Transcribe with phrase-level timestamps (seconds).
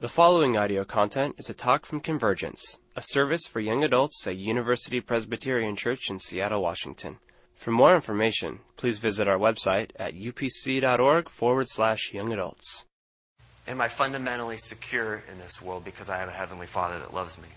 [0.00, 4.36] The following audio content is a talk from Convergence, a service for young adults at
[4.36, 7.18] University Presbyterian Church in Seattle, Washington.
[7.56, 12.86] For more information, please visit our website at upc.org forward slash young adults.
[13.66, 17.36] Am I fundamentally secure in this world because I have a Heavenly Father that loves
[17.36, 17.48] me?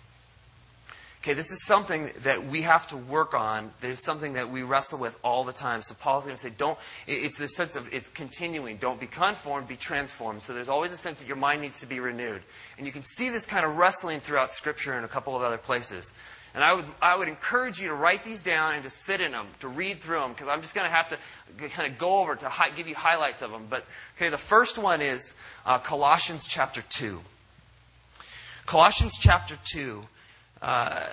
[1.22, 3.72] Okay, this is something that we have to work on.
[3.80, 5.84] There's something that we wrestle with all the time.
[5.84, 8.78] So Paul's going to say, don't, it's the sense of, it's continuing.
[8.78, 10.42] Don't be conformed, be transformed.
[10.42, 12.42] So there's always a sense that your mind needs to be renewed.
[12.80, 15.60] And you can see this kind of wrestling throughout Scripture and a couple of other
[15.60, 16.12] places.
[16.56, 19.34] And I would, I would encourage you to write these down and to sit in
[19.34, 21.18] them, to read through them, because I'm just going to have to
[21.70, 23.68] kind of go over to hi- give you highlights of them.
[23.70, 23.86] But,
[24.18, 25.36] okay, the first one is
[25.68, 27.22] uh, Colossians chapter 2.
[28.66, 30.02] Colossians chapter 2
[30.62, 31.04] uh,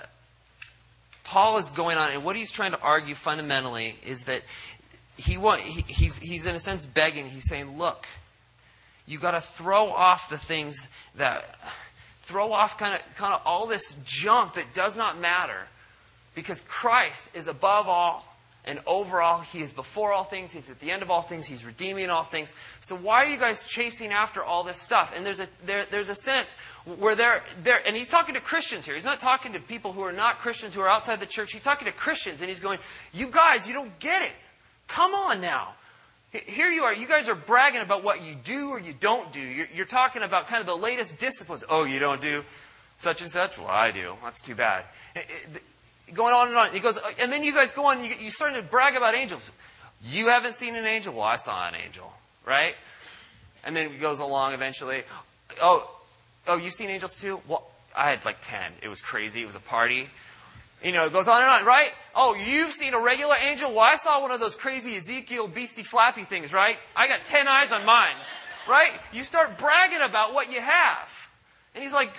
[1.24, 4.42] Paul is going on, and what he's trying to argue fundamentally is that
[5.16, 7.26] he, want, he he's, he's in a sense begging.
[7.26, 8.06] He's saying, look,
[9.06, 11.58] you got to throw off the things that
[12.22, 15.66] throw off kind of kind of all this junk that does not matter
[16.34, 18.27] because Christ is above all
[18.68, 20.52] and overall, He is before all things.
[20.52, 21.46] He's at the end of all things.
[21.46, 22.52] He's redeeming all things.
[22.80, 25.14] So why are you guys chasing after all this stuff?
[25.16, 28.84] And there's a, there, there's a sense where they're, they're, and he's talking to Christians
[28.84, 28.94] here.
[28.94, 31.50] He's not talking to people who are not Christians, who are outside the church.
[31.50, 32.78] He's talking to Christians, and he's going,
[33.14, 34.32] you guys, you don't get it.
[34.86, 35.74] Come on now.
[36.30, 36.94] Here you are.
[36.94, 39.40] You guys are bragging about what you do or you don't do.
[39.40, 41.64] You're, you're talking about kind of the latest disciplines.
[41.70, 42.44] Oh, you don't do
[42.98, 43.58] such and such?
[43.58, 44.14] Well, I do.
[44.22, 44.84] That's too bad
[46.14, 46.72] going on and on.
[46.72, 49.14] He goes, uh, and then you guys go on, you, you starting to brag about
[49.14, 49.50] angels.
[50.04, 51.14] You haven't seen an angel?
[51.14, 52.12] Well, I saw an angel,
[52.46, 52.74] right?
[53.64, 55.02] And then it goes along eventually.
[55.60, 55.90] Oh,
[56.46, 57.40] oh, you seen angels too?
[57.48, 58.72] Well, I had like 10.
[58.82, 59.42] It was crazy.
[59.42, 60.08] It was a party.
[60.82, 61.90] You know, it goes on and on, right?
[62.14, 63.70] Oh, you've seen a regular angel?
[63.70, 66.78] Well, I saw one of those crazy Ezekiel beastie flappy things, right?
[66.94, 68.14] I got 10 eyes on mine,
[68.68, 68.92] right?
[69.12, 71.08] You start bragging about what you have.
[71.74, 72.12] And he's like,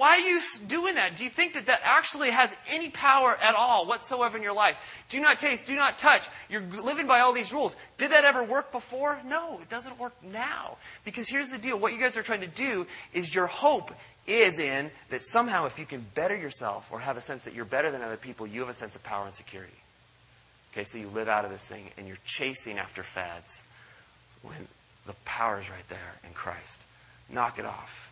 [0.00, 1.18] why are you doing that?
[1.18, 4.74] Do you think that that actually has any power at all whatsoever in your life?
[5.10, 6.26] Do not taste, do not touch.
[6.48, 7.76] You're living by all these rules.
[7.98, 9.20] Did that ever work before?
[9.26, 10.78] No, it doesn't work now.
[11.04, 11.78] Because here's the deal.
[11.78, 13.92] What you guys are trying to do is your hope
[14.26, 17.66] is in that somehow if you can better yourself or have a sense that you're
[17.66, 19.76] better than other people, you have a sense of power and security.
[20.72, 23.64] Okay, so you live out of this thing and you're chasing after fads
[24.40, 24.66] when
[25.06, 26.86] the power is right there in Christ.
[27.28, 28.09] Knock it off.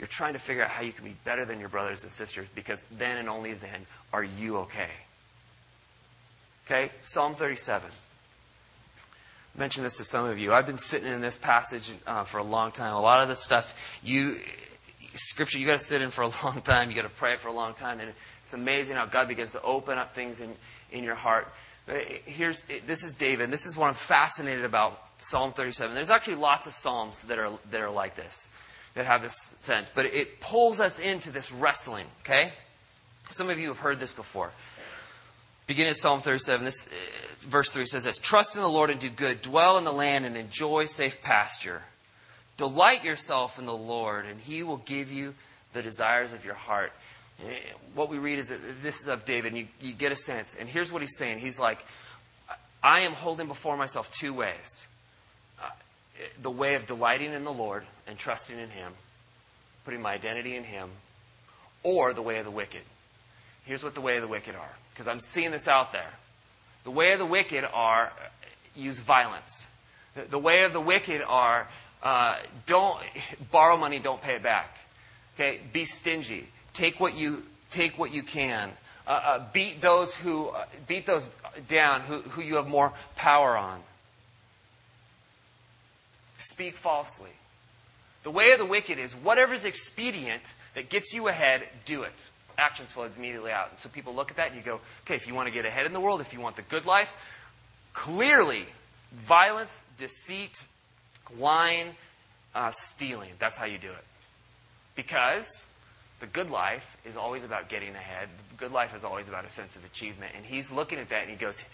[0.00, 2.48] You're trying to figure out how you can be better than your brothers and sisters
[2.54, 4.88] because then and only then are you okay.
[6.64, 6.90] Okay?
[7.02, 7.90] Psalm 37.
[9.54, 10.54] I mentioned this to some of you.
[10.54, 12.94] I've been sitting in this passage uh, for a long time.
[12.94, 14.36] A lot of this stuff, you
[15.12, 16.88] scripture, you got to sit in for a long time.
[16.88, 18.10] You got to pray for a long time, and
[18.42, 20.54] it's amazing how God begins to open up things in
[20.92, 21.46] in your heart.
[22.24, 23.50] Here's this is David.
[23.50, 25.94] This is what I'm fascinated about Psalm 37.
[25.94, 28.48] There's actually lots of psalms that are that are like this
[28.94, 29.88] that have this sense.
[29.94, 32.52] But it pulls us into this wrestling, okay?
[33.30, 34.50] Some of you have heard this before.
[35.66, 36.90] Beginning at Psalm 37, this uh,
[37.40, 40.26] verse 3 says this Trust in the Lord and do good, dwell in the land
[40.26, 41.82] and enjoy safe pasture.
[42.56, 45.34] Delight yourself in the Lord, and he will give you
[45.72, 46.92] the desires of your heart.
[47.46, 47.54] Eh,
[47.94, 50.56] what we read is that this is of David, and you, you get a sense.
[50.58, 51.84] And here's what he's saying He's like,
[52.82, 54.84] I am holding before myself two ways
[56.40, 58.92] the way of delighting in the Lord and trusting in Him,
[59.84, 60.90] putting my identity in Him,
[61.82, 62.82] or the way of the wicked.
[63.64, 66.10] Here's what the way of the wicked are, because I'm seeing this out there.
[66.84, 68.10] The way of the wicked are uh,
[68.74, 69.66] use violence.
[70.30, 71.68] The, way of the wicked are
[72.02, 72.98] uh, don't
[73.50, 74.76] borrow money, don't pay it back.
[75.34, 76.48] Okay, be stingy.
[76.72, 78.70] Take what you take what you can.
[79.06, 81.28] Uh, uh, beat those who uh, beat those
[81.68, 83.80] down who, who you have more power on
[86.40, 87.30] speak falsely.
[88.22, 90.42] The way of the wicked is whatever is expedient
[90.74, 92.12] that gets you ahead, do it.
[92.58, 93.70] Actions flows immediately out.
[93.70, 95.64] And so people look at that and you go, okay, if you want to get
[95.64, 97.10] ahead in the world, if you want the good life,
[97.94, 98.66] clearly
[99.12, 100.64] violence, deceit,
[101.38, 101.94] lying,
[102.54, 103.30] uh, stealing.
[103.38, 104.04] That's how you do it.
[104.94, 105.64] Because
[106.20, 108.28] the good life is always about getting ahead.
[108.50, 110.32] The good life is always about a sense of achievement.
[110.36, 111.64] And he's looking at that and he goes,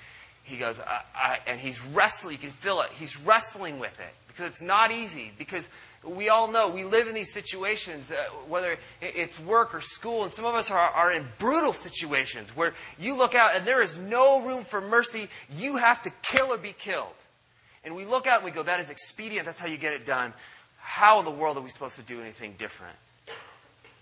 [0.44, 2.34] he goes, I, I, and he's wrestling.
[2.34, 2.90] You can feel it.
[2.96, 5.32] He's wrestling with it because it's not easy.
[5.38, 5.68] Because
[6.04, 8.14] we all know we live in these situations, uh,
[8.48, 12.74] whether it's work or school, and some of us are, are in brutal situations where
[12.98, 15.28] you look out and there is no room for mercy.
[15.50, 17.08] You have to kill or be killed.
[17.84, 19.46] And we look out and we go, that is expedient.
[19.46, 20.32] That's how you get it done.
[20.78, 22.96] How in the world are we supposed to do anything different?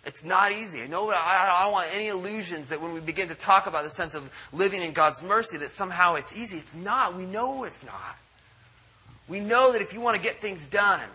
[0.06, 0.82] It's not easy.
[0.82, 3.84] I know I, I don't want any illusions that when we begin to talk about
[3.84, 6.58] the sense of living in God's mercy, that somehow it's easy.
[6.58, 7.16] It's not.
[7.16, 8.16] We know it's not.
[9.28, 11.08] We know that if you want to get things done,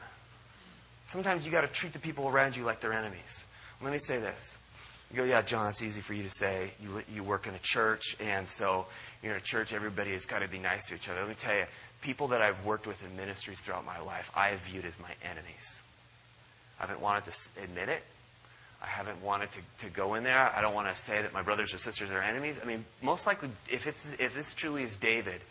[1.10, 3.44] Sometimes you got to treat the people around you like they're enemies.
[3.82, 4.60] Let me say this.
[5.10, 6.70] You go, yeah, John, it's easy for you to say.
[6.80, 8.86] You, you work in a church, and so
[9.24, 11.20] you're in a church, everybody has got to be nice to each other.
[11.22, 11.64] Let me tell you,
[12.02, 15.10] people that I've worked with in ministries throughout my life, I have viewed as my
[15.24, 15.82] enemies.
[16.80, 18.04] I haven't wanted to admit it.
[18.80, 20.56] I haven't wanted to, to go in there.
[20.56, 22.60] I don't want to say that my brothers or sisters are enemies.
[22.62, 25.42] I mean, most likely, if, it's, if this truly is David,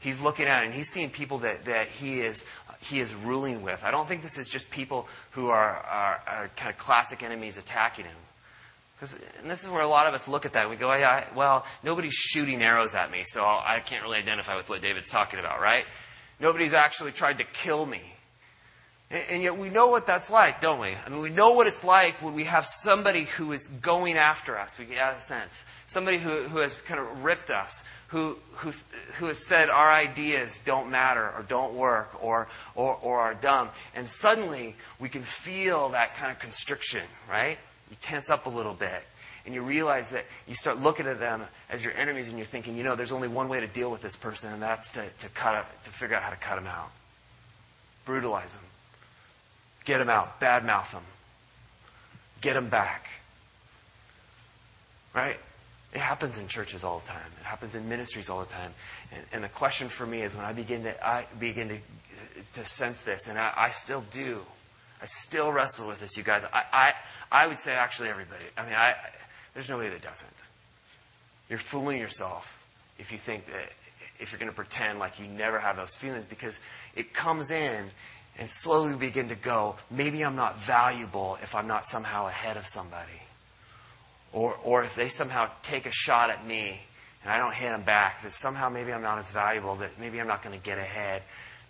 [0.00, 2.44] he's looking at it and he's seeing people that, that he, is,
[2.80, 3.84] he is ruling with.
[3.84, 7.58] I don't think this is just people who are, are, are kind of classic enemies
[7.58, 8.16] attacking him.
[8.96, 10.68] Because, and this is where a lot of us look at that.
[10.68, 14.68] We go, yeah, well, nobody's shooting arrows at me, so I can't really identify with
[14.68, 15.84] what David's talking about, right?
[16.40, 18.00] Nobody's actually tried to kill me.
[19.10, 20.94] And yet we know what that's like, don't we?
[21.06, 24.58] I mean, we know what it's like when we have somebody who is going after
[24.58, 24.78] us.
[24.78, 25.64] We get a sense.
[25.86, 28.72] Somebody who, who has kind of ripped us, who, who,
[29.16, 33.68] who has said our ideas don't matter or don't work or, or, or are dumb.
[33.94, 37.58] And suddenly we can feel that kind of constriction, right?
[37.90, 39.02] You tense up a little bit.
[39.46, 42.76] And you realize that you start looking at them as your enemies and you're thinking,
[42.76, 45.28] you know, there's only one way to deal with this person, and that's to, to,
[45.30, 46.90] cut to figure out how to cut them out.
[48.04, 48.64] Brutalize them
[49.88, 50.38] Get them out.
[50.38, 51.02] Badmouth them.
[52.42, 53.08] Get them back.
[55.14, 55.40] Right?
[55.94, 57.30] It happens in churches all the time.
[57.40, 58.72] It happens in ministries all the time.
[59.10, 61.78] And, and the question for me is when I begin to, I begin to,
[62.54, 64.40] to sense this, and I, I still do.
[65.00, 66.44] I still wrestle with this, you guys.
[66.44, 66.94] I, I,
[67.30, 68.44] I would say actually everybody.
[68.56, 68.96] I mean, I,
[69.54, 70.30] there's nobody that doesn't.
[71.48, 72.62] You're fooling yourself
[72.98, 73.72] if you think that,
[74.20, 76.58] if you're going to pretend like you never have those feelings because
[76.96, 77.86] it comes in
[78.38, 82.66] and slowly begin to go, maybe I'm not valuable if I'm not somehow ahead of
[82.66, 83.22] somebody.
[84.32, 86.80] Or, or if they somehow take a shot at me
[87.22, 90.20] and I don't hit them back, that somehow maybe I'm not as valuable, that maybe
[90.20, 91.22] I'm not going to get ahead.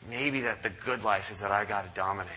[0.09, 2.33] Maybe that the good life is that I got to dominate.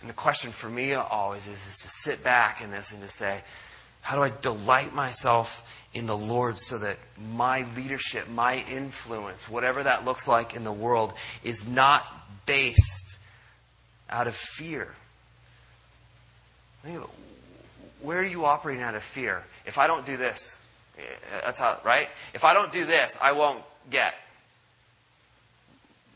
[0.00, 3.08] And the question for me always is, is to sit back in this and to
[3.08, 3.42] say,
[4.00, 5.62] how do I delight myself
[5.94, 6.98] in the Lord so that
[7.34, 11.14] my leadership, my influence, whatever that looks like in the world,
[11.44, 12.04] is not
[12.46, 13.18] based
[14.10, 14.94] out of fear?
[18.02, 19.44] Where are you operating out of fear?
[19.64, 20.60] If I don't do this,
[20.98, 21.02] eh,
[21.44, 22.08] that's how, right?
[22.34, 24.14] If I don't do this, I won't get.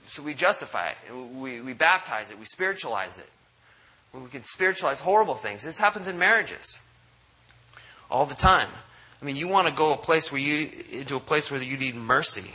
[0.08, 1.14] So we justify it.
[1.34, 2.38] We, we baptize it.
[2.38, 3.28] We spiritualize it.
[4.12, 5.62] We can spiritualize horrible things.
[5.62, 6.80] This happens in marriages
[8.10, 8.70] all the time.
[9.20, 11.76] I mean, you want to go a place where you into a place where you
[11.76, 12.50] need mercy.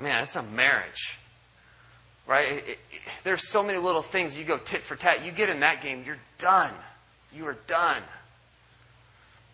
[0.00, 1.18] Man, it's a marriage,
[2.26, 2.48] right?
[2.48, 2.78] It, it,
[3.24, 4.38] there's so many little things.
[4.38, 5.24] You go tit for tat.
[5.24, 6.72] You get in that game, you're done.
[7.34, 8.02] You are done.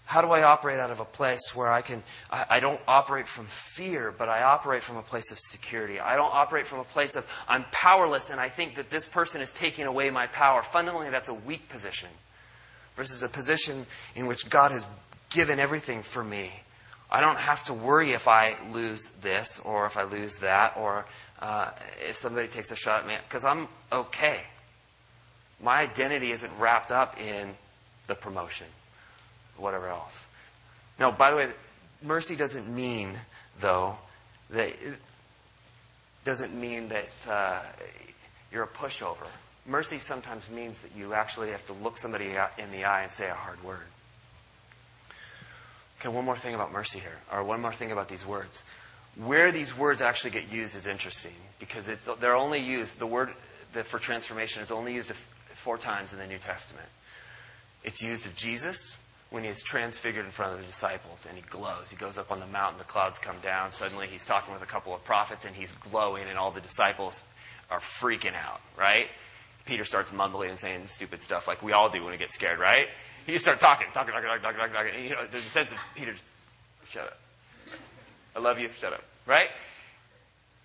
[0.05, 3.27] How do I operate out of a place where I can, I, I, don't operate
[3.27, 5.99] from fear, but I operate from a place of security?
[5.99, 9.41] I don't operate from a place of, I'm powerless and I think that this person
[9.41, 10.62] is taking away my power.
[10.62, 12.11] Fundamentally, that's a weak position
[12.97, 14.87] versus a position in which God has
[15.31, 16.51] given everything for me.
[17.11, 21.06] I don't have to worry if I lose this or if I lose that or
[21.41, 21.71] uh,
[22.09, 24.41] if somebody takes a shot at me because I'm okay.
[25.62, 27.55] My identity isn't wrapped up in
[28.06, 28.67] the promotion,
[29.56, 30.27] whatever else.
[30.99, 31.49] No, by the way,
[32.03, 33.15] mercy doesn't mean,
[33.61, 33.97] though,
[34.51, 34.95] that it
[36.25, 37.61] doesn't mean that uh,
[38.53, 39.27] you're a pushover.
[39.67, 43.29] Mercy sometimes means that you actually have to look somebody in the eye and say
[43.29, 43.87] a hard word.
[45.99, 48.63] Okay, one more thing about mercy here, or one more thing about these words.
[49.17, 53.31] Where these words actually get used is interesting because it, they're only used, the word
[53.84, 55.13] for transformation is only used
[55.55, 56.89] four times in the New Testament.
[57.84, 58.99] It's used of Jesus
[59.31, 61.91] when he is transfigured in front of the disciples and he glows.
[61.91, 63.73] He goes up on the mountain, the clouds come down.
[63.73, 67.23] Suddenly he's talking with a couple of prophets and he's glowing, and all the disciples
[67.71, 69.09] are freaking out, right?
[69.67, 72.59] Peter starts mumbling and saying stupid stuff like we all do when we get scared,
[72.59, 72.89] right?
[73.27, 75.05] He just started talking, talking, talking, talking, talking, talking.
[75.05, 76.15] you know, there's a sense of Peter,
[76.87, 77.19] shut up.
[78.37, 79.49] I love you, shut up, right?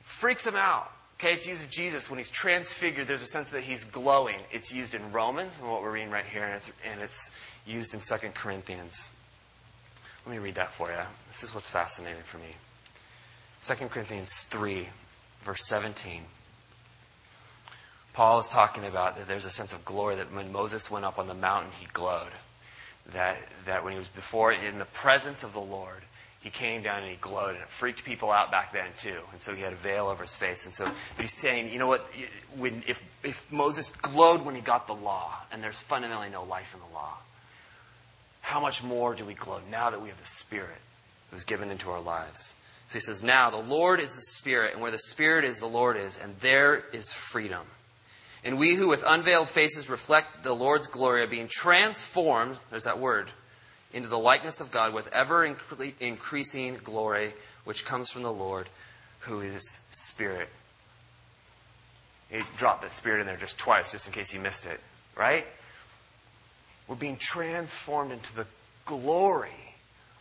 [0.02, 0.92] Freaks him out.
[1.20, 3.06] Okay, it's used of Jesus when he's transfigured.
[3.06, 4.38] There's a sense that he's glowing.
[4.54, 7.30] It's used in Romans, and what we're reading right here, and it's, and it's
[7.66, 9.12] used in 2 Corinthians.
[10.26, 11.02] Let me read that for you.
[11.28, 12.56] This is what's fascinating for me.
[13.66, 14.88] 2 Corinthians 3,
[15.42, 16.22] verse 17.
[18.14, 21.20] Paul is talking about that there's a sense of glory that when Moses went up
[21.20, 22.32] on the mountain, he glowed.
[23.12, 26.04] That, that when he was before in the presence of the Lord,
[26.42, 29.20] he came down and he glowed, and it freaked people out back then too.
[29.32, 30.66] And so he had a veil over his face.
[30.66, 32.10] And so, but he's saying, you know what?
[32.58, 36.74] When if if Moses glowed when he got the law, and there's fundamentally no life
[36.74, 37.18] in the law,
[38.42, 40.80] how much more do we glow now that we have the Spirit
[41.32, 42.56] who's given into our lives?
[42.88, 45.68] So he says, now the Lord is the Spirit, and where the Spirit is, the
[45.68, 47.62] Lord is, and there is freedom.
[48.44, 52.98] And we who with unveiled faces reflect the Lord's glory are being transformed, there's that
[52.98, 53.30] word,
[53.94, 55.56] into the likeness of God with ever
[56.00, 58.70] increasing glory, which comes from the Lord,
[59.20, 60.50] who is Spirit.
[62.30, 64.80] He dropped that Spirit in there just twice, just in case you missed it,
[65.16, 65.46] right?
[66.88, 68.46] We're being transformed into the
[68.86, 69.76] glory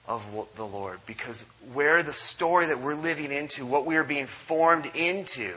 [0.06, 0.25] of
[0.56, 4.90] the Lord because where the story that we're living into, what we are being formed
[4.94, 5.54] into,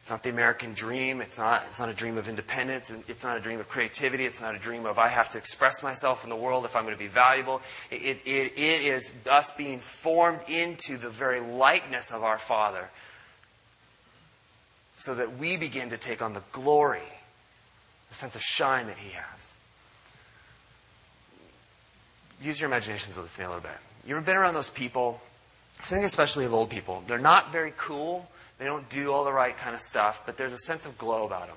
[0.00, 1.20] it's not the American dream.
[1.20, 2.90] It's not, it's not a dream of independence.
[3.06, 4.24] It's not a dream of creativity.
[4.24, 6.84] It's not a dream of I have to express myself in the world if I'm
[6.84, 7.60] going to be valuable.
[7.90, 12.88] It, it, it is us being formed into the very likeness of our Father
[14.94, 17.00] so that we begin to take on the glory,
[18.08, 19.52] the sense of shine that He has.
[22.42, 23.72] Use your imaginations with me a little bit.
[24.06, 25.20] You ever been around those people?
[25.78, 27.04] I think especially of old people.
[27.06, 28.28] They're not very cool
[28.60, 31.24] they don't do all the right kind of stuff, but there's a sense of glow
[31.24, 31.56] about them.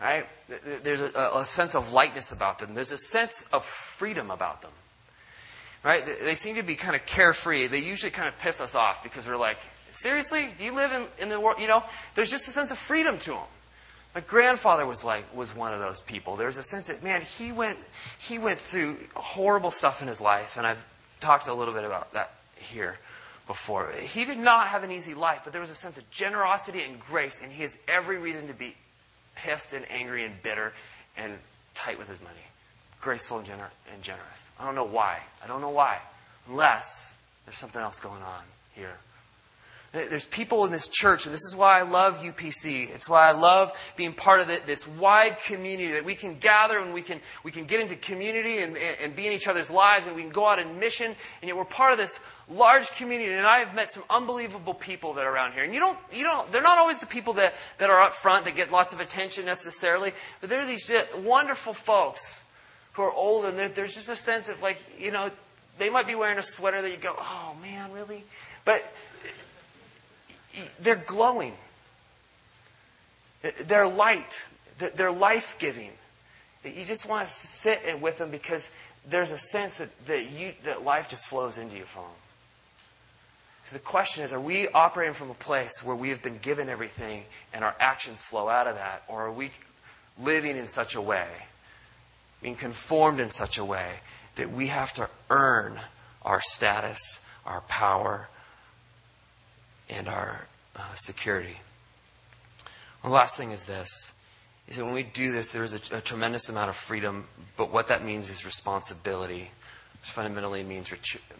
[0.00, 0.26] Right?
[0.82, 2.74] There's a, a sense of lightness about them.
[2.74, 4.72] There's a sense of freedom about them.
[5.84, 6.04] Right?
[6.04, 7.68] They seem to be kind of carefree.
[7.68, 9.58] They usually kind of piss us off because we're like,
[9.92, 10.48] seriously?
[10.58, 11.60] Do you live in, in the world?
[11.60, 11.84] You know,
[12.16, 13.46] there's just a sense of freedom to them.
[14.16, 16.34] My grandfather was like was one of those people.
[16.34, 17.78] There's a sense that man, he went
[18.18, 20.84] he went through horrible stuff in his life, and I've
[21.20, 22.98] talked a little bit about that here
[23.48, 23.90] before.
[24.00, 27.00] He did not have an easy life, but there was a sense of generosity and
[27.00, 28.76] grace, and he has every reason to be
[29.34, 30.72] pissed and angry and bitter
[31.16, 31.32] and
[31.74, 32.34] tight with his money.
[33.00, 34.50] Graceful and, gener- and generous.
[34.60, 35.20] I don't know why.
[35.42, 35.98] I don't know why.
[36.48, 37.14] Unless
[37.46, 38.42] there's something else going on
[38.74, 38.94] here.
[39.92, 42.90] There's people in this church, and this is why I love UPC.
[42.94, 46.92] It's why I love being part of this wide community that we can gather and
[46.92, 50.14] we can, we can get into community and, and be in each other's lives and
[50.14, 51.06] we can go out in mission,
[51.40, 53.32] and yet we're part of this large community.
[53.32, 55.64] And I have met some unbelievable people that are around here.
[55.64, 58.44] And you don't, you don't, they're not always the people that, that are up front
[58.46, 62.42] that get lots of attention necessarily, but they're these uh, wonderful folks
[62.92, 65.30] who are old and there's just a sense of like, you know,
[65.78, 68.24] they might be wearing a sweater that you go, oh man, really?
[68.64, 68.92] But
[70.56, 71.54] uh, they're glowing.
[73.66, 74.44] They're light.
[74.78, 75.90] They're life giving.
[76.64, 78.70] You just want to sit with them because
[79.08, 82.12] there's a sense that, that, you, that life just flows into you from them.
[83.68, 86.70] So the question is are we operating from a place where we have been given
[86.70, 89.02] everything and our actions flow out of that?
[89.08, 89.50] Or are we
[90.18, 91.28] living in such a way,
[92.40, 93.96] being conformed in such a way,
[94.36, 95.78] that we have to earn
[96.22, 98.28] our status, our power,
[99.90, 101.58] and our uh, security.
[103.02, 104.12] The last thing is this.
[104.66, 107.26] Is that when we do this, there is a, a tremendous amount of freedom,
[107.58, 109.50] but what that means is responsibility,
[110.00, 110.90] which fundamentally means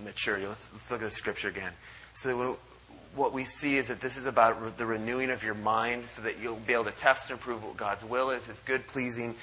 [0.02, 0.46] maturity.
[0.46, 1.72] Let's, let's look at the scripture again.
[2.14, 2.58] So
[3.14, 6.38] what we see is that this is about the renewing of your mind so that
[6.40, 9.34] you'll be able to test and prove what God's will is, his good, pleasing,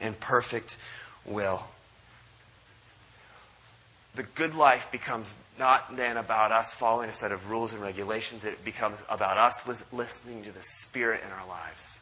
[0.00, 0.76] and perfect
[1.24, 1.62] will.
[4.14, 8.44] The good life becomes not then about us following a set of rules and regulations.
[8.44, 11.98] It becomes about us listening to the Spirit in our lives.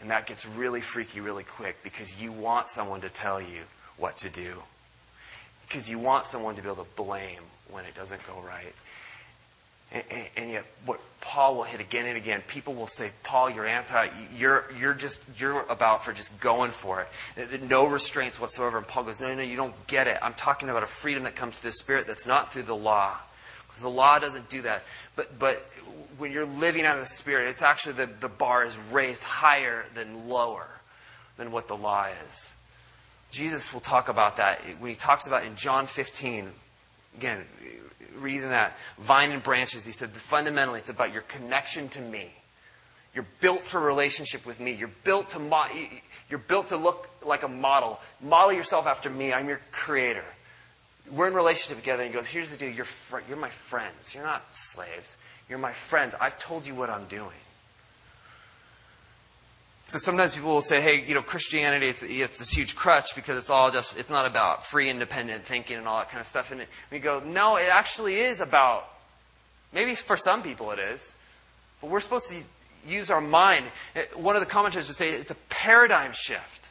[0.00, 3.62] And that gets really freaky really quick because you want someone to tell you
[3.96, 4.62] what to do.
[5.72, 8.74] Because you want someone to be able to blame when it doesn't go right.
[9.90, 10.04] And,
[10.36, 14.08] and, yet, what Paul will hit again and again, people will say, "Paul, you're anti.
[14.36, 17.62] You're you're just you're about for just going for it.
[17.62, 20.18] No restraints whatsoever." And Paul goes, "No, no, you don't get it.
[20.20, 23.16] I'm talking about a freedom that comes through the Spirit that's not through the law,
[23.66, 24.84] because the law doesn't do that.
[25.16, 25.56] But but
[26.18, 29.86] when you're living out of the Spirit, it's actually the the bar is raised higher
[29.94, 30.68] than lower
[31.38, 32.52] than what the law is."
[33.32, 36.52] Jesus will talk about that when he talks about in John 15.
[37.16, 37.44] Again,
[38.18, 42.30] reading that vine and branches, he said, fundamentally, it's about your connection to me.
[43.14, 44.72] You're built for relationship with me.
[44.72, 45.66] You're built to mo-
[46.28, 48.00] you're built to look like a model.
[48.20, 49.32] Model yourself after me.
[49.32, 50.24] I'm your creator.
[51.10, 52.02] We're in relationship together.
[52.02, 52.70] And he goes, here's the deal.
[52.70, 54.14] You're, fr- you're my friends.
[54.14, 55.16] You're not slaves.
[55.48, 56.14] You're my friends.
[56.20, 57.30] I've told you what I'm doing.
[59.86, 63.36] So sometimes people will say, hey, you know, Christianity, it's, it's this huge crutch because
[63.36, 66.50] it's all just, it's not about free independent thinking and all that kind of stuff.
[66.50, 68.88] And we go, no, it actually is about,
[69.72, 71.12] maybe for some people it is,
[71.80, 72.36] but we're supposed to
[72.88, 73.66] use our mind.
[74.14, 76.61] One of the commentators would say it's a paradigm shift.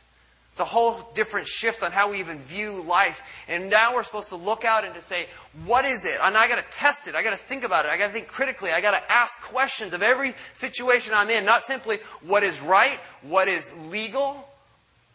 [0.52, 3.24] It's a whole different shift on how we even view life.
[3.48, 5.28] And now we're supposed to look out and to say,
[5.66, 6.20] what is it?
[6.22, 7.16] And I got to test it.
[7.16, 7.92] I got to think about it.
[7.92, 8.72] I got to think critically.
[8.72, 11.46] I got to ask questions of every situation I'm in.
[11.46, 14.46] Not simply what is right, what is legal,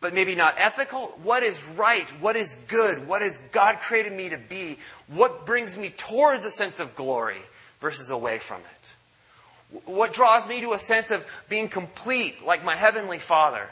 [0.00, 1.09] but maybe not ethical.
[1.23, 2.09] What is right?
[2.23, 3.07] What is good?
[3.07, 4.78] What has God created me to be?
[5.07, 7.43] What brings me towards a sense of glory
[7.83, 9.83] versus away from it?
[9.85, 13.69] What draws me to a sense of being complete, like my Heavenly Father,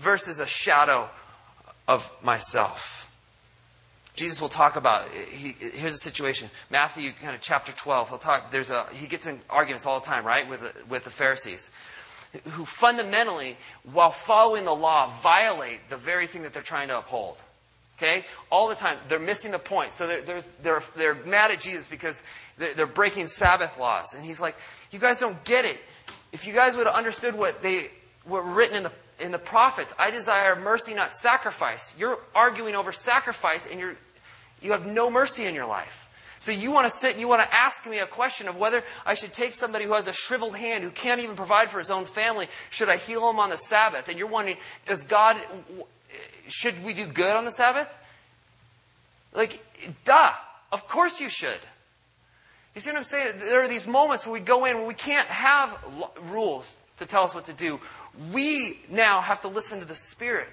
[0.00, 1.08] versus a shadow
[1.86, 3.08] of myself.
[4.14, 6.50] Jesus will talk about, he, here's a situation.
[6.68, 10.06] Matthew kind of chapter 12, he'll talk, there's a, he gets in arguments all the
[10.06, 11.70] time, right, with the, with the Pharisees,
[12.50, 13.56] who fundamentally,
[13.92, 17.42] while following the law, violate the very thing that they're trying to uphold.
[17.98, 18.24] Okay?
[18.48, 18.98] All the time.
[19.08, 19.92] They're missing the point.
[19.92, 22.22] So they're, they're, they're mad at Jesus because
[22.56, 24.14] they're, they're breaking Sabbath laws.
[24.14, 24.56] And he's like,
[24.90, 25.78] you guys don't get it.
[26.32, 27.90] If you guys would have understood what they
[28.26, 31.94] were written in the, in the prophets, I desire mercy, not sacrifice.
[31.98, 33.96] You're arguing over sacrifice and you're,
[34.62, 36.08] you have no mercy in your life.
[36.38, 38.82] So you want to sit and you want to ask me a question of whether
[39.04, 41.90] I should take somebody who has a shriveled hand, who can't even provide for his
[41.90, 44.08] own family, should I heal him on the Sabbath?
[44.08, 45.36] And you're wondering, does God,
[46.48, 47.94] should we do good on the Sabbath?
[49.34, 49.62] Like,
[50.04, 50.32] duh.
[50.72, 51.58] Of course you should.
[52.74, 53.38] You see what I'm saying?
[53.40, 55.78] There are these moments where we go in where we can't have
[56.30, 57.80] rules to tell us what to do.
[58.32, 60.48] We now have to listen to the Spirit.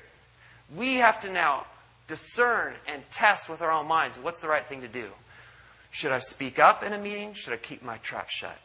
[0.76, 1.66] We have to now
[2.08, 5.10] discern and test with our own minds what's the right thing to do.
[5.92, 7.34] Should I speak up in a meeting?
[7.34, 8.58] Should I keep my trap shut?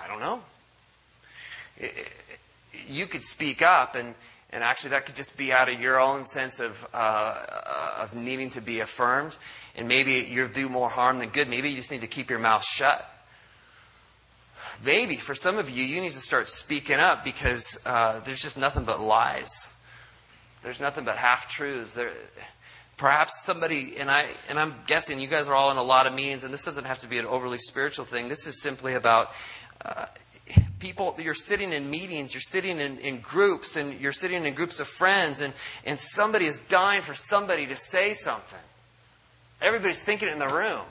[0.00, 0.40] I don't know.
[2.86, 4.14] You could speak up and
[4.54, 8.50] and actually, that could just be out of your own sense of, uh, of needing
[8.50, 9.36] to be affirmed.
[9.74, 11.48] And maybe you'll do more harm than good.
[11.48, 13.04] Maybe you just need to keep your mouth shut.
[14.82, 18.58] Maybe for some of you, you need to start speaking up because uh, there's just
[18.58, 19.68] nothing but lies.
[20.62, 21.98] There's nothing but half truths.
[22.96, 26.14] Perhaps somebody, and I, and I'm guessing you guys are all in a lot of
[26.14, 28.28] meetings, and this doesn't have to be an overly spiritual thing.
[28.28, 29.32] This is simply about
[29.84, 30.06] uh,
[30.78, 34.80] people, you're sitting in meetings, you're sitting in, in groups, and you're sitting in groups
[34.80, 35.52] of friends, and,
[35.84, 38.58] and somebody is dying for somebody to say something.
[39.60, 40.82] Everybody's thinking in the room.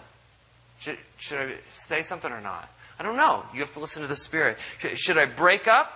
[0.79, 2.69] Should, should I say something or not?
[3.03, 3.43] I don't know.
[3.53, 4.57] You have to listen to the Spirit.
[4.77, 5.91] Should, I break up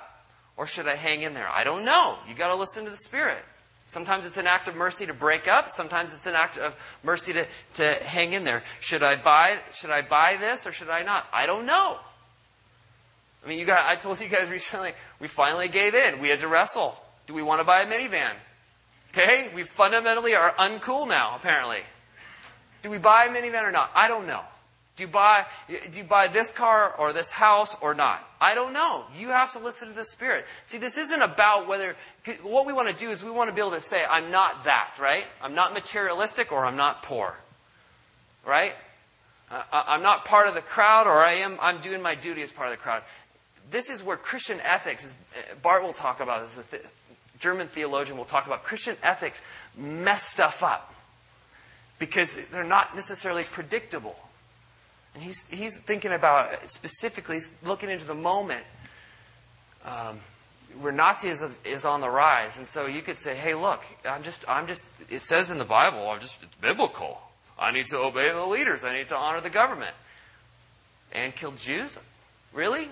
[0.58, 1.48] or should I hang in there?
[1.48, 2.18] I don't know.
[2.28, 3.38] You got to listen to the Spirit.
[3.86, 5.70] Sometimes it's an act of mercy to break up.
[5.70, 8.62] Sometimes it's an act of mercy to, to hang in there.
[8.82, 11.28] Should I buy, should I buy this or should I not?
[11.32, 11.98] I don't know.
[13.46, 16.20] I mean, you got, I told you guys recently, we finally gave in.
[16.20, 17.02] We had to wrestle.
[17.26, 18.34] Do we want to buy a minivan?
[19.14, 19.50] Okay?
[19.56, 21.84] We fundamentally are uncool now, apparently.
[22.82, 23.92] Do we buy a minivan or not?
[23.96, 24.42] I don't know.
[24.98, 28.28] Do you buy, do you buy this car or this house or not?
[28.42, 29.06] I don't know.
[29.18, 30.46] You have to listen to the Spirit.
[30.66, 31.96] See, this isn't about whether,
[32.44, 34.66] what we want to do is we want to be able to say, I'm not
[34.66, 35.26] that, right?
[35.42, 37.36] I'm not materialistic or I'm not poor.
[38.46, 38.74] Right?
[39.72, 42.70] I'm not part of the crowd or I am, I'm doing my duty as part
[42.70, 43.04] of the crowd
[43.70, 45.14] this is where Christian ethics,
[45.62, 46.82] Barth will talk about this, the
[47.40, 49.42] German theologian will talk about Christian ethics
[49.76, 50.94] mess stuff up
[52.00, 54.16] because they're not necessarily predictable.
[55.18, 58.64] And he's, he's thinking about specifically looking into the moment
[59.84, 60.20] um,
[60.80, 62.60] where Nazism is on the rise.
[62.60, 65.66] And so you could say, hey, look, I'm just, I'm just, it says in the
[65.66, 67.20] Bible, I'm just, it's biblical.
[67.58, 68.84] I need to obey the leaders.
[68.84, 69.96] I need to honor the government.
[71.12, 71.98] And kill Jews?
[72.54, 72.88] Really?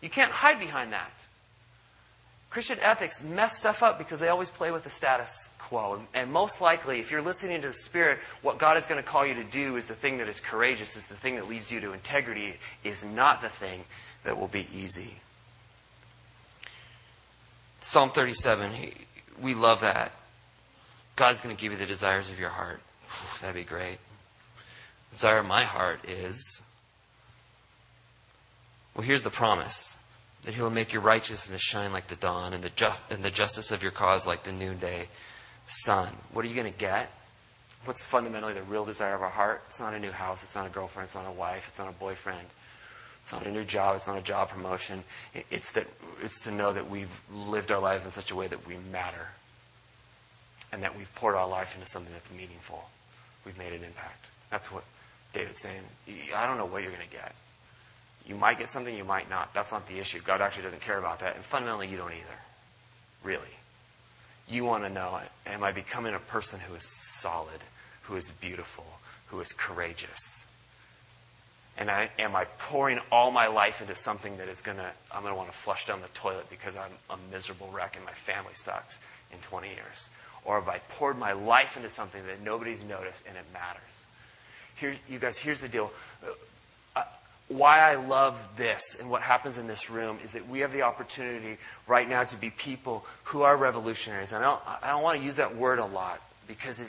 [0.00, 1.24] You can't hide behind that.
[2.50, 6.00] Christian ethics mess stuff up because they always play with the status quo.
[6.14, 9.26] And most likely, if you're listening to the Spirit, what God is going to call
[9.26, 11.80] you to do is the thing that is courageous, is the thing that leads you
[11.80, 13.84] to integrity, is not the thing
[14.24, 15.16] that will be easy.
[17.80, 18.92] Psalm 37,
[19.40, 20.12] we love that.
[21.16, 22.80] God's going to give you the desires of your heart.
[23.40, 23.98] That'd be great.
[25.10, 26.62] Desire of my heart is
[28.94, 29.97] well, here's the promise
[30.48, 33.70] that He'll make your righteousness shine like the dawn and the, just, and the justice
[33.70, 35.06] of your cause like the noonday
[35.66, 36.08] sun.
[36.32, 37.10] What are you going to get?
[37.84, 39.62] What's fundamentally the real desire of our heart?
[39.68, 40.42] It's not a new house.
[40.42, 41.08] It's not a girlfriend.
[41.08, 41.66] It's not a wife.
[41.68, 42.46] It's not a boyfriend.
[43.20, 43.96] It's not a new job.
[43.96, 45.04] It's not a job promotion.
[45.50, 45.86] It's, that,
[46.22, 49.28] it's to know that we've lived our life in such a way that we matter
[50.72, 52.88] and that we've poured our life into something that's meaningful.
[53.44, 54.28] We've made an impact.
[54.50, 54.84] That's what
[55.34, 55.82] David's saying.
[56.34, 57.34] I don't know what you're going to get.
[58.28, 59.54] You might get something, you might not.
[59.54, 60.20] That's not the issue.
[60.20, 61.34] God actually doesn't care about that.
[61.34, 62.38] And fundamentally, you don't either.
[63.24, 63.56] Really.
[64.46, 66.86] You want to know am I becoming a person who is
[67.20, 67.60] solid,
[68.02, 68.84] who is beautiful,
[69.28, 70.44] who is courageous?
[71.78, 75.22] And I, am I pouring all my life into something that is going to, I'm
[75.22, 78.12] going to want to flush down the toilet because I'm a miserable wreck and my
[78.12, 78.98] family sucks
[79.32, 80.10] in 20 years?
[80.44, 84.04] Or have I poured my life into something that nobody's noticed and it matters?
[84.74, 85.92] Here, you guys, here's the deal
[87.58, 90.82] why I love this and what happens in this room is that we have the
[90.82, 94.32] opportunity right now to be people who are revolutionaries.
[94.32, 96.88] And I don't, I don't want to use that word a lot because it,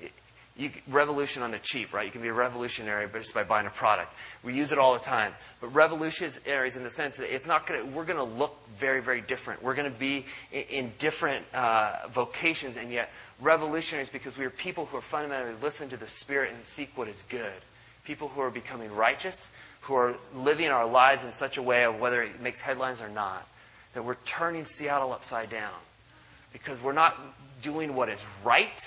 [0.00, 0.12] it,
[0.56, 2.04] You, revolution on the cheap, right?
[2.04, 4.12] You can be a revolutionary but just by buying a product.
[4.42, 5.32] We use it all the time.
[5.60, 9.00] But revolutionaries in the sense that it's not going to, we're going to look very,
[9.00, 9.62] very different.
[9.62, 14.50] We're going to be in, in different uh, vocations, and yet revolutionaries because we are
[14.50, 17.62] people who are fundamentally listen to the Spirit and seek what is good.
[18.02, 19.50] People who are becoming righteous,
[19.88, 23.08] who are living our lives in such a way of whether it makes headlines or
[23.08, 23.48] not,
[23.94, 25.72] that we're turning Seattle upside down.
[26.52, 27.18] Because we're not
[27.62, 28.86] doing what is right,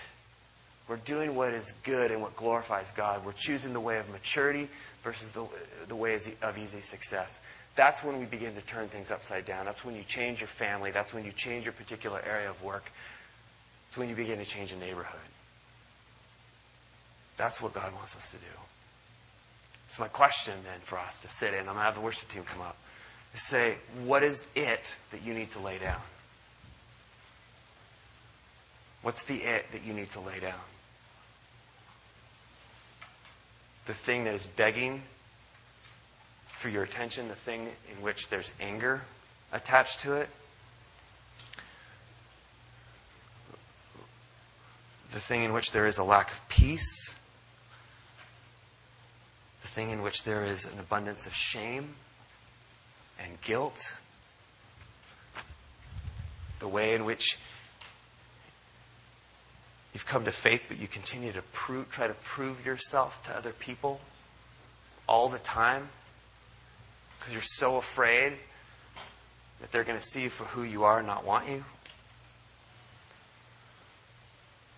[0.87, 3.25] we're doing what is good and what glorifies God.
[3.25, 4.69] We're choosing the way of maturity
[5.03, 5.47] versus the,
[5.87, 7.39] the way of easy success.
[7.75, 9.65] That's when we begin to turn things upside down.
[9.65, 10.91] That's when you change your family.
[10.91, 12.91] That's when you change your particular area of work.
[13.87, 15.19] It's when you begin to change a neighborhood.
[17.37, 18.70] That's what God wants us to do.
[19.91, 22.30] So my question then for us to sit in, I'm going to have the worship
[22.30, 22.77] team come up,
[23.34, 23.75] say,
[24.06, 25.99] what is it that you need to lay down?
[29.01, 30.62] What's the it that you need to lay down?
[33.86, 35.01] The thing that is begging
[36.58, 39.01] for your attention, the thing in which there's anger
[39.51, 40.30] attached to it,
[45.12, 47.13] the thing in which there is a lack of peace,
[49.82, 51.96] the thing in which there is an abundance of shame
[53.20, 53.98] and guilt,
[56.60, 57.39] the way in which
[59.94, 63.52] you've come to faith, but you continue to prove, try to prove yourself to other
[63.52, 64.00] people
[65.08, 65.89] all the time
[67.17, 68.34] because you're so afraid
[69.62, 71.63] that they're going to see you for who you are and not want you.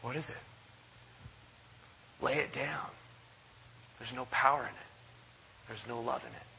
[0.01, 0.35] What is it?
[2.21, 2.87] Lay it down.
[3.99, 4.82] There's no power in it,
[5.67, 6.52] there's no love in it.